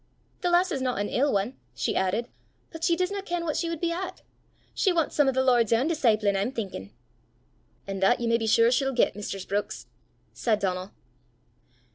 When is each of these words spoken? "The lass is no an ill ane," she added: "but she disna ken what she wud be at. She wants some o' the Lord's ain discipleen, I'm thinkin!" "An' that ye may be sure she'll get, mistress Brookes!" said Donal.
"The 0.41 0.49
lass 0.49 0.71
is 0.71 0.81
no 0.81 0.95
an 0.95 1.09
ill 1.09 1.37
ane," 1.39 1.59
she 1.75 1.95
added: 1.95 2.27
"but 2.71 2.83
she 2.83 2.95
disna 2.97 3.21
ken 3.23 3.45
what 3.45 3.55
she 3.55 3.69
wud 3.69 3.79
be 3.79 3.91
at. 3.91 4.23
She 4.73 4.91
wants 4.91 5.15
some 5.15 5.27
o' 5.27 5.31
the 5.31 5.43
Lord's 5.43 5.71
ain 5.71 5.87
discipleen, 5.87 6.35
I'm 6.35 6.51
thinkin!" 6.51 6.89
"An' 7.85 7.99
that 7.99 8.19
ye 8.19 8.25
may 8.25 8.39
be 8.39 8.47
sure 8.47 8.71
she'll 8.71 8.93
get, 8.93 9.15
mistress 9.15 9.45
Brookes!" 9.45 9.85
said 10.33 10.57
Donal. 10.57 10.91